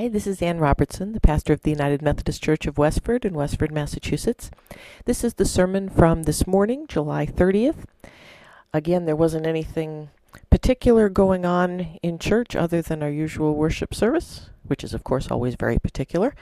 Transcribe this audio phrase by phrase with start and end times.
[0.00, 3.34] Hi, this is Ann Robertson, the pastor of the United Methodist Church of Westford in
[3.34, 4.50] Westford, Massachusetts.
[5.04, 7.84] This is the sermon from this morning, July 30th.
[8.72, 10.08] Again, there wasn't anything
[10.48, 15.30] particular going on in church other than our usual worship service, which is, of course,
[15.30, 16.34] always very particular.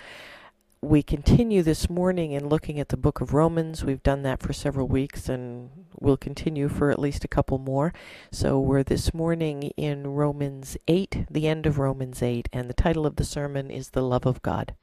[0.81, 3.85] We continue this morning in looking at the book of Romans.
[3.85, 7.93] We've done that for several weeks and we'll continue for at least a couple more.
[8.32, 13.07] So we're this morning in Romans 8, the end of Romans 8, and the title
[13.07, 14.74] of the sermon is The Love of God.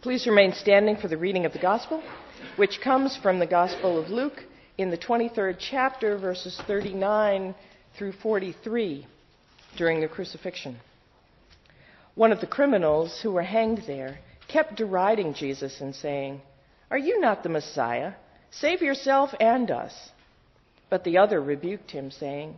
[0.00, 2.02] Please remain standing for the reading of the Gospel,
[2.56, 4.44] which comes from the Gospel of Luke
[4.76, 7.54] in the 23rd chapter, verses 39
[7.96, 9.06] through 43
[9.76, 10.76] during the crucifixion.
[12.14, 16.40] One of the criminals who were hanged there kept deriding Jesus and saying,
[16.90, 18.14] Are you not the Messiah?
[18.50, 20.10] Save yourself and us.
[20.90, 22.56] But the other rebuked him, saying,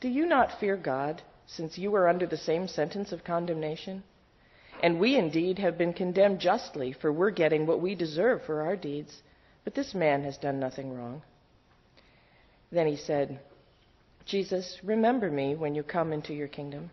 [0.00, 4.02] Do you not fear God, since you are under the same sentence of condemnation?
[4.82, 8.76] And we indeed have been condemned justly, for we're getting what we deserve for our
[8.76, 9.22] deeds.
[9.64, 11.22] But this man has done nothing wrong.
[12.72, 13.40] Then he said,
[14.24, 16.90] Jesus, remember me when you come into your kingdom.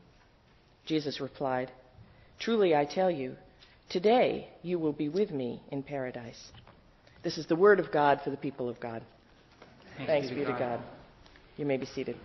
[0.86, 1.72] Jesus replied,
[2.40, 3.36] Truly I tell you,
[3.90, 6.52] Today you will be with me in paradise.
[7.24, 9.02] This is the word of God for the people of God.
[10.06, 10.60] Thanks, be to God.
[10.60, 10.80] God.
[11.58, 12.16] You may be seated.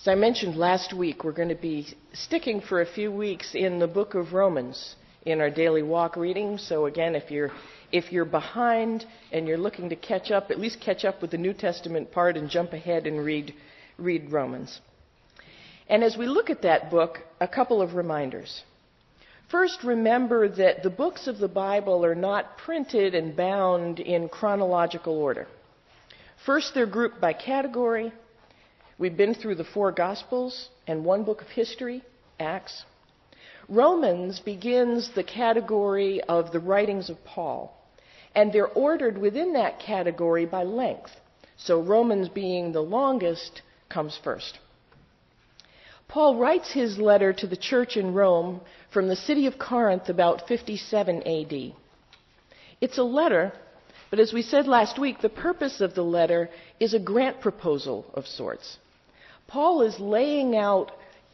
[0.00, 3.78] As I mentioned last week, we're going to be sticking for a few weeks in
[3.78, 6.58] the book of Romans in our daily walk reading.
[6.58, 7.52] So again, if you're
[7.92, 11.38] if you're behind and you're looking to catch up, at least catch up with the
[11.38, 13.54] New Testament part and jump ahead and read
[13.96, 14.80] read Romans.
[15.88, 18.62] And as we look at that book, a couple of reminders.
[19.52, 25.18] First, remember that the books of the Bible are not printed and bound in chronological
[25.18, 25.46] order.
[26.46, 28.14] First, they're grouped by category.
[28.96, 32.02] We've been through the four Gospels and one book of history,
[32.40, 32.86] Acts.
[33.68, 37.78] Romans begins the category of the writings of Paul,
[38.34, 41.10] and they're ordered within that category by length.
[41.58, 43.60] So, Romans being the longest,
[43.90, 44.58] comes first.
[46.08, 50.46] Paul writes his letter to the church in Rome from the city of Corinth about
[50.46, 51.72] 57 AD.
[52.80, 53.52] It's a letter,
[54.10, 58.04] but as we said last week, the purpose of the letter is a grant proposal
[58.14, 58.78] of sorts.
[59.46, 60.92] Paul is laying out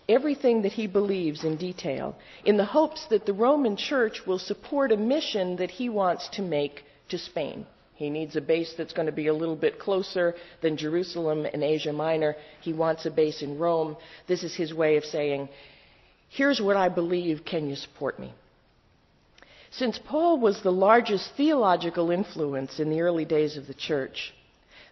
[0.08, 4.92] everything that he believes in detail in the hopes that the Roman church will support
[4.92, 7.66] a mission that he wants to make to Spain.
[7.98, 11.64] He needs a base that's going to be a little bit closer than Jerusalem and
[11.64, 12.36] Asia Minor.
[12.60, 13.97] He wants a base in Rome.
[14.28, 15.48] This is his way of saying,
[16.28, 17.44] Here's what I believe.
[17.44, 18.32] Can you support me?
[19.72, 24.32] Since Paul was the largest theological influence in the early days of the church,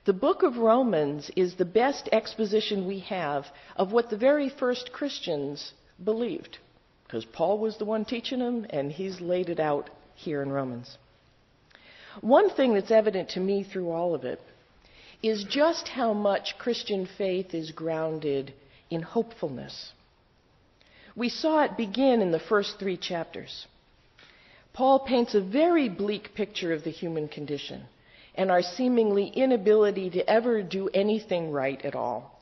[0.05, 3.47] the book of Romans is the best exposition we have
[3.77, 6.59] of what the very first Christians believed.
[7.05, 10.99] Because Paul was the one teaching them, and he's laid it out here in Romans.
[12.21, 14.41] One thing that's evident to me through all of it
[15.22, 18.53] is just how much Christian faith is grounded
[18.91, 19.93] in hopefulness.
[21.15, 23.66] We saw it begin in the first three chapters.
[24.72, 27.84] Paul paints a very bleak picture of the human condition
[28.34, 32.36] and our seemingly inability to ever do anything right at all.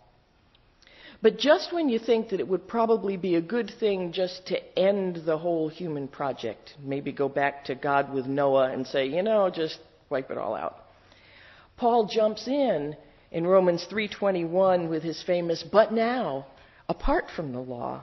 [1.25, 4.79] But just when you think that it would probably be a good thing just to
[4.79, 9.23] end the whole human project, maybe go back to God with Noah and say, you
[9.23, 9.79] know, just
[10.11, 10.77] wipe it all out.
[11.79, 12.95] Paul jumps in
[13.33, 16.45] in Romans 3:21 with his famous but now
[16.91, 18.03] apart from the law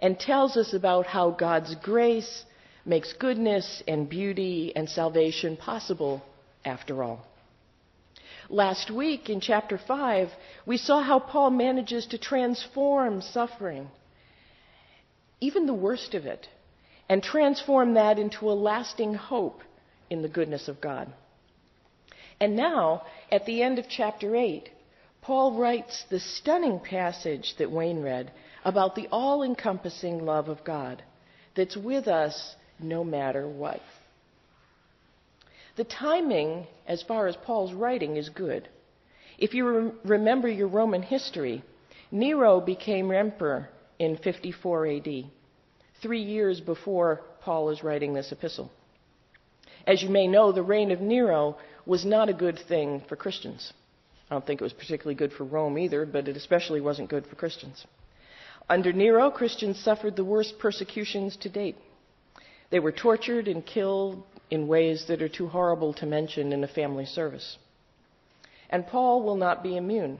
[0.00, 2.44] and tells us about how God's grace
[2.84, 6.22] makes goodness and beauty and salvation possible
[6.64, 7.26] after all.
[8.48, 10.30] Last week in chapter 5,
[10.66, 13.88] we saw how Paul manages to transform suffering,
[15.40, 16.48] even the worst of it,
[17.08, 19.62] and transform that into a lasting hope
[20.10, 21.12] in the goodness of God.
[22.40, 24.68] And now, at the end of chapter 8,
[25.22, 28.30] Paul writes the stunning passage that Wayne read
[28.64, 31.02] about the all encompassing love of God
[31.56, 33.80] that's with us no matter what.
[35.76, 38.68] The timing, as far as Paul's writing, is good.
[39.38, 41.62] If you re- remember your Roman history,
[42.10, 43.68] Nero became emperor
[43.98, 45.24] in 54 AD,
[46.00, 48.70] three years before Paul is writing this epistle.
[49.86, 53.72] As you may know, the reign of Nero was not a good thing for Christians.
[54.30, 57.26] I don't think it was particularly good for Rome either, but it especially wasn't good
[57.26, 57.86] for Christians.
[58.68, 61.76] Under Nero, Christians suffered the worst persecutions to date.
[62.70, 66.68] They were tortured and killed in ways that are too horrible to mention in a
[66.68, 67.58] family service.
[68.70, 70.18] And Paul will not be immune.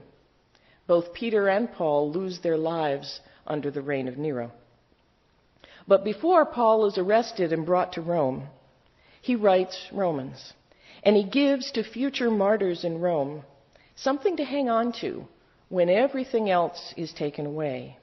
[0.87, 4.51] Both Peter and Paul lose their lives under the reign of Nero.
[5.87, 8.47] But before Paul is arrested and brought to Rome,
[9.21, 10.53] he writes Romans.
[11.03, 13.43] And he gives to future martyrs in Rome
[13.95, 15.27] something to hang on to
[15.69, 17.97] when everything else is taken away.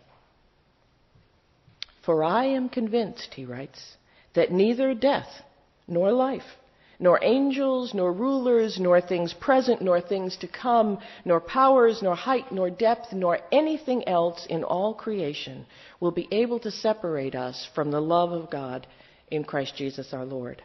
[2.05, 3.97] For I am convinced, he writes,
[4.35, 5.29] that neither death
[5.87, 6.43] nor life,
[6.99, 12.51] nor angels, nor rulers, nor things present, nor things to come, nor powers, nor height,
[12.53, 15.67] nor depth, nor anything else in all creation
[16.01, 18.87] will be able to separate us from the love of God
[19.31, 20.63] in Christ Jesus our Lord.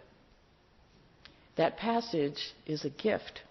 [1.58, 3.42] That passage is a gift.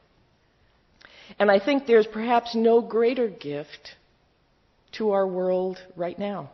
[1.39, 3.97] And I think there's perhaps no greater gift
[4.93, 6.51] to our world right now.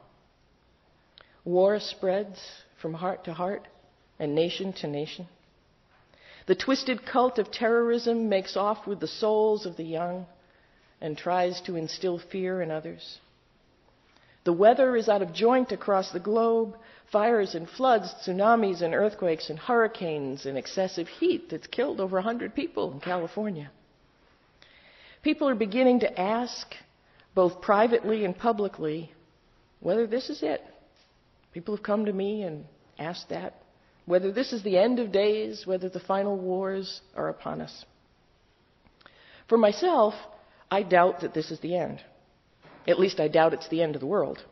[1.44, 2.40] War spreads
[2.84, 3.66] from heart to heart
[4.18, 5.26] and nation to nation.
[6.44, 10.26] The twisted cult of terrorism makes off with the souls of the young
[11.00, 13.20] and tries to instill fear in others.
[14.44, 16.76] The weather is out of joint across the globe
[17.10, 22.54] fires and floods, tsunamis and earthquakes and hurricanes and excessive heat that's killed over 100
[22.54, 23.70] people in California.
[25.22, 26.66] People are beginning to ask,
[27.34, 29.10] both privately and publicly,
[29.80, 30.60] whether this is it.
[31.54, 32.66] People have come to me and
[32.98, 33.54] asked that.
[34.06, 37.84] Whether this is the end of days, whether the final wars are upon us.
[39.48, 40.14] For myself,
[40.70, 42.00] I doubt that this is the end.
[42.86, 44.42] At least I doubt it's the end of the world.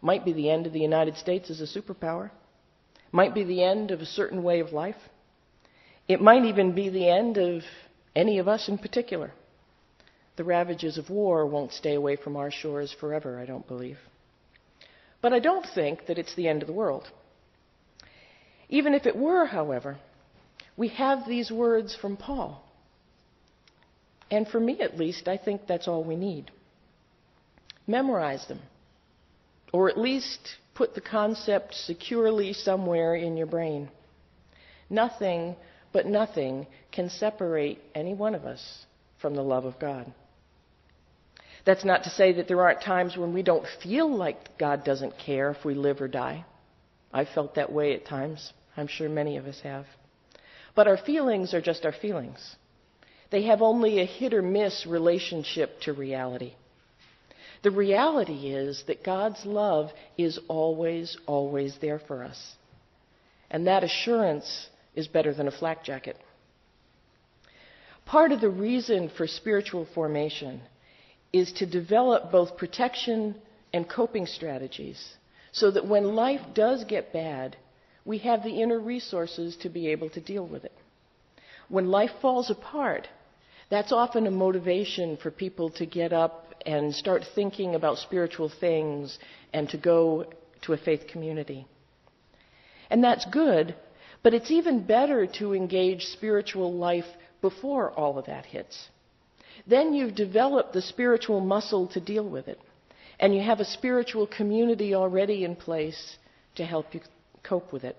[0.00, 2.30] Might be the end of the United States as a superpower.
[3.12, 4.96] Might be the end of a certain way of life.
[6.06, 7.62] It might even be the end of
[8.14, 9.32] any of us in particular.
[10.36, 13.98] The ravages of war won't stay away from our shores forever, I don't believe.
[15.20, 17.10] But I don't think that it's the end of the world.
[18.68, 19.96] Even if it were, however,
[20.76, 22.64] we have these words from Paul.
[24.30, 26.50] And for me at least, I think that's all we need.
[27.86, 28.60] Memorize them.
[29.72, 30.38] Or at least
[30.74, 33.88] put the concept securely somewhere in your brain.
[34.90, 35.56] Nothing
[35.92, 38.84] but nothing can separate any one of us
[39.20, 40.12] from the love of God.
[41.64, 45.18] That's not to say that there aren't times when we don't feel like God doesn't
[45.18, 46.44] care if we live or die.
[47.12, 48.52] I've felt that way at times.
[48.76, 49.86] I'm sure many of us have.
[50.74, 52.56] But our feelings are just our feelings.
[53.30, 56.54] They have only a hit or miss relationship to reality.
[57.62, 62.54] The reality is that God's love is always, always there for us.
[63.50, 66.16] And that assurance is better than a flak jacket.
[68.06, 70.60] Part of the reason for spiritual formation
[71.32, 73.34] is to develop both protection
[73.72, 75.16] and coping strategies
[75.52, 77.56] so that when life does get bad,
[78.04, 80.72] we have the inner resources to be able to deal with it.
[81.68, 83.08] When life falls apart,
[83.70, 89.18] that's often a motivation for people to get up and start thinking about spiritual things
[89.52, 90.26] and to go
[90.62, 91.66] to a faith community.
[92.90, 93.74] And that's good,
[94.22, 97.06] but it's even better to engage spiritual life
[97.40, 98.88] before all of that hits.
[99.66, 102.58] Then you've developed the spiritual muscle to deal with it.
[103.20, 106.16] And you have a spiritual community already in place
[106.54, 107.00] to help you
[107.42, 107.96] cope with it.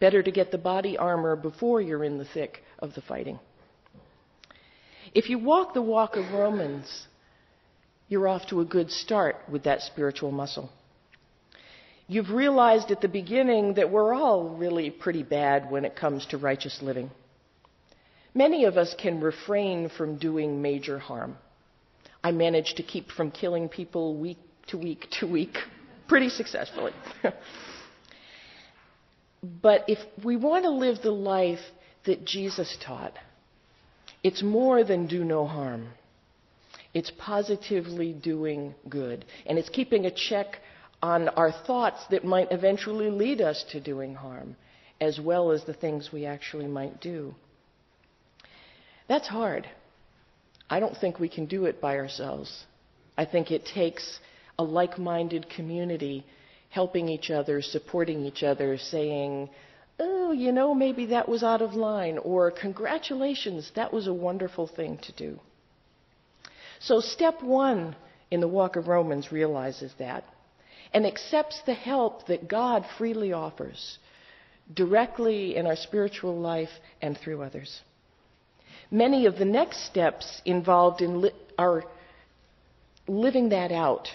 [0.00, 3.38] Better to get the body armor before you're in the thick of the fighting.
[5.14, 7.06] If you walk the walk of Romans,
[8.08, 10.70] you're off to a good start with that spiritual muscle.
[12.06, 16.38] You've realized at the beginning that we're all really pretty bad when it comes to
[16.38, 17.10] righteous living.
[18.34, 21.38] Many of us can refrain from doing major harm.
[22.24, 24.38] I managed to keep from killing people week
[24.68, 25.58] to week to week
[26.08, 26.92] pretty successfully.
[29.62, 31.60] but if we want to live the life
[32.06, 33.12] that Jesus taught,
[34.22, 35.88] it's more than do no harm.
[36.94, 39.26] It's positively doing good.
[39.44, 40.60] And it's keeping a check
[41.02, 44.56] on our thoughts that might eventually lead us to doing harm,
[44.98, 47.34] as well as the things we actually might do.
[49.08, 49.68] That's hard.
[50.68, 52.64] I don't think we can do it by ourselves.
[53.16, 54.18] I think it takes
[54.58, 56.24] a like minded community
[56.70, 59.48] helping each other, supporting each other, saying,
[60.00, 64.66] oh, you know, maybe that was out of line, or congratulations, that was a wonderful
[64.66, 65.38] thing to do.
[66.80, 67.94] So, step one
[68.30, 70.24] in the walk of Romans realizes that
[70.92, 73.98] and accepts the help that God freely offers
[74.72, 76.70] directly in our spiritual life
[77.02, 77.80] and through others.
[78.94, 81.82] Many of the next steps involved in li- are
[83.08, 84.08] living that out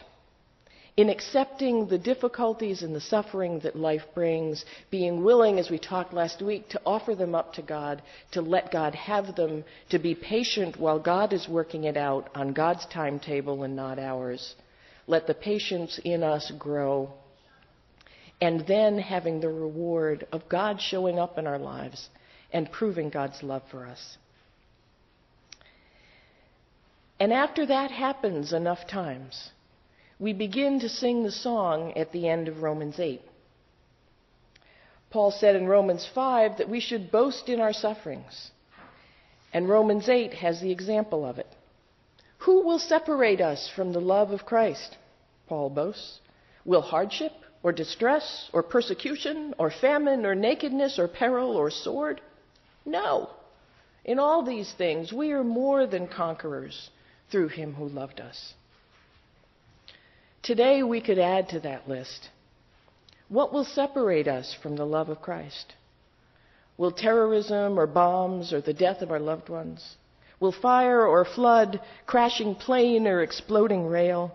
[0.96, 6.14] in accepting the difficulties and the suffering that life brings, being willing, as we talked
[6.14, 10.16] last week, to offer them up to God, to let God have them, to be
[10.16, 14.56] patient while God is working it out on God's timetable and not ours.
[15.08, 17.12] Let the patience in us grow.
[18.40, 22.10] And then having the reward of God showing up in our lives
[22.54, 24.18] and proving God's love for us.
[27.20, 29.52] And after that happens enough times,
[30.20, 33.22] we begin to sing the song at the end of Romans 8.
[35.10, 38.52] Paul said in Romans 5 that we should boast in our sufferings.
[39.52, 41.48] And Romans 8 has the example of it.
[42.40, 44.96] Who will separate us from the love of Christ?
[45.48, 46.20] Paul boasts.
[46.64, 47.34] Will hardship,
[47.64, 52.22] or distress, or persecution, or famine, or nakedness, or peril, or sword?
[52.86, 53.30] No.
[54.06, 56.90] In all these things, we are more than conquerors
[57.32, 58.54] through him who loved us.
[60.42, 62.30] Today, we could add to that list
[63.30, 65.76] what will separate us from the love of Christ?
[66.78, 69.98] Will terrorism or bombs or the death of our loved ones?
[70.40, 74.32] Will fire or flood, crashing plane or exploding rail?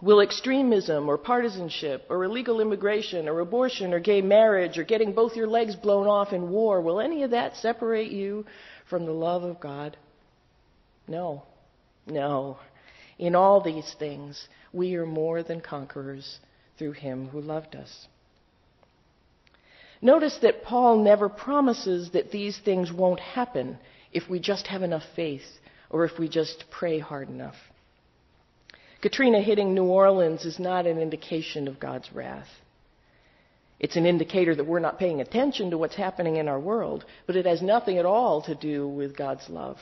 [0.00, 5.34] Will extremism or partisanship or illegal immigration or abortion or gay marriage or getting both
[5.34, 8.44] your legs blown off in war, will any of that separate you
[8.88, 9.96] from the love of God?
[11.08, 11.42] No.
[12.06, 12.58] No.
[13.18, 16.38] In all these things, we are more than conquerors
[16.78, 18.08] through him who loved us.
[20.02, 23.78] Notice that Paul never promises that these things won't happen
[24.12, 25.46] if we just have enough faith
[25.88, 27.56] or if we just pray hard enough.
[29.00, 32.48] Katrina hitting New Orleans is not an indication of God's wrath.
[33.78, 37.36] It's an indicator that we're not paying attention to what's happening in our world, but
[37.36, 39.78] it has nothing at all to do with God's love.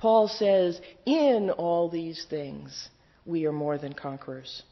[0.00, 2.88] Paul says, in all these things,
[3.26, 4.62] we are more than conquerors.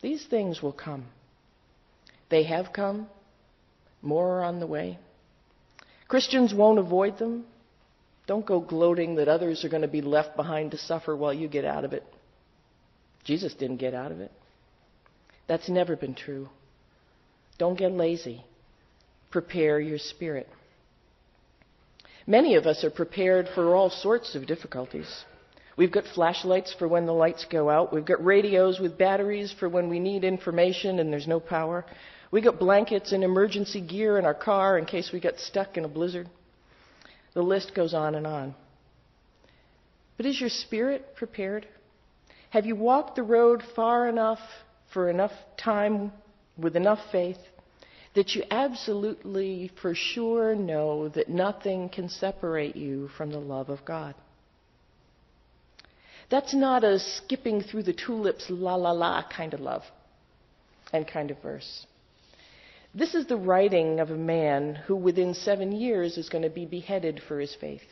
[0.00, 1.04] These things will come.
[2.30, 3.06] They have come.
[4.00, 4.98] More are on the way.
[6.08, 7.44] Christians won't avoid them.
[8.26, 11.46] Don't go gloating that others are going to be left behind to suffer while you
[11.46, 12.04] get out of it.
[13.24, 14.32] Jesus didn't get out of it.
[15.46, 16.48] That's never been true.
[17.58, 18.42] Don't get lazy.
[19.30, 20.48] Prepare your spirit.
[22.26, 25.24] Many of us are prepared for all sorts of difficulties.
[25.76, 27.92] We've got flashlights for when the lights go out.
[27.92, 31.84] We've got radios with batteries for when we need information and there's no power.
[32.30, 35.84] We've got blankets and emergency gear in our car in case we get stuck in
[35.84, 36.28] a blizzard.
[37.34, 38.54] The list goes on and on.
[40.16, 41.66] But is your spirit prepared?
[42.50, 44.38] Have you walked the road far enough
[44.92, 46.12] for enough time
[46.56, 47.38] with enough faith
[48.14, 53.84] that you absolutely for sure know that nothing can separate you from the love of
[53.84, 54.14] God.
[56.30, 59.82] That's not a skipping through the tulips la la la kind of love
[60.92, 61.86] and kind of verse.
[62.94, 66.64] This is the writing of a man who within seven years is going to be
[66.64, 67.82] beheaded for his faith.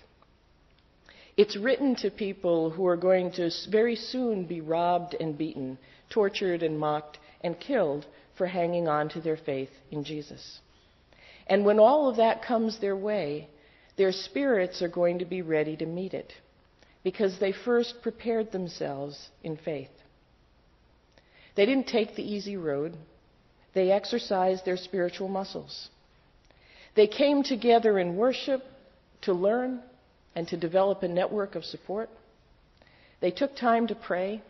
[1.37, 6.63] It's written to people who are going to very soon be robbed and beaten, tortured
[6.63, 10.61] and mocked and killed for hanging on to their faith in Jesus.
[11.47, 13.49] And when all of that comes their way,
[13.97, 16.33] their spirits are going to be ready to meet it
[17.03, 19.91] because they first prepared themselves in faith.
[21.55, 22.97] They didn't take the easy road,
[23.75, 25.89] they exercised their spiritual muscles.
[26.95, 28.63] They came together in worship
[29.23, 29.83] to learn
[30.35, 32.11] and to develop a network of support.
[33.21, 34.43] They took time to pray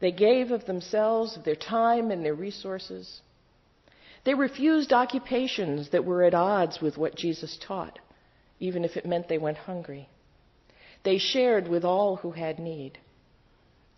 [0.00, 3.20] they gave of themselves, of their time, and their resources.
[4.24, 7.98] They refused occupations that were at odds with what Jesus taught,
[8.58, 10.08] even if it meant they went hungry.
[11.04, 12.98] They shared with all who had need.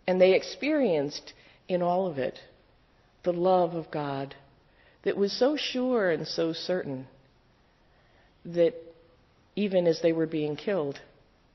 [0.06, 1.32] And they experienced
[1.68, 2.38] in all of it
[3.22, 4.34] the love of God
[5.02, 7.06] that was so sure and so certain
[8.44, 8.74] that
[9.56, 11.00] even as they were being killed,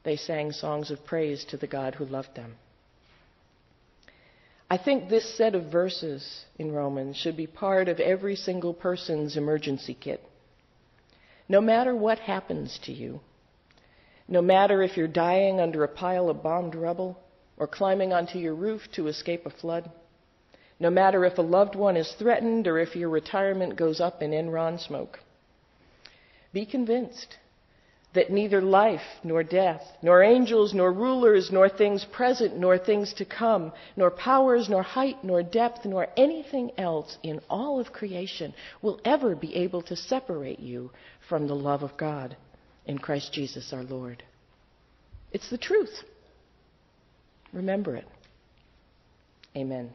[0.04, 2.56] they sang songs of praise to the God who loved them.
[4.72, 9.36] I think this set of verses in Romans should be part of every single person's
[9.36, 10.24] emergency kit.
[11.50, 13.20] No matter what happens to you,
[14.30, 17.20] no matter if you're dying under a pile of bombed rubble
[17.58, 19.92] or climbing onto your roof to escape a flood,
[20.80, 24.32] no matter if a loved one is threatened or if your retirement goes up in
[24.32, 25.20] Enron smoke,
[26.54, 27.36] be convinced
[28.14, 33.26] that neither life nor death, nor angels nor rulers, nor things present nor things to
[33.26, 39.00] come, nor powers nor height nor depth, nor anything else in all of creation will
[39.06, 40.92] ever be able to separate you
[41.30, 42.36] from the love of God
[42.86, 44.24] in Christ Jesus our Lord.
[45.32, 46.04] It's the truth.
[47.54, 48.08] Remember it.
[49.56, 49.92] Amen.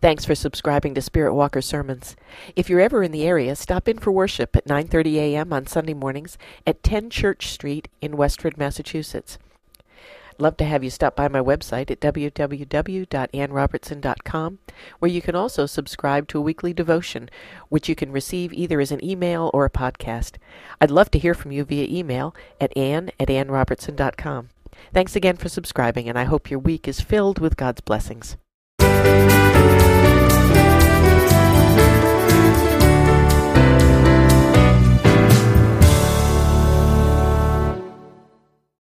[0.00, 2.16] Thanks for subscribing to Spirit Walker Sermons.
[2.54, 5.52] If you're ever in the area, stop in for worship at 9:30 a.m.
[5.52, 9.38] on Sunday mornings at 10 Church Street in Westford, Massachusetts.
[10.40, 14.58] Love to have you stop by my website at www.annrobertson.com,
[15.00, 17.28] where you can also subscribe to a weekly devotion,
[17.68, 20.36] which you can receive either as an email or a podcast.
[20.80, 24.50] I'd love to hear from you via email at ann at annrobertson.com.
[24.94, 28.36] Thanks again for subscribing, and I hope your week is filled with God's blessings.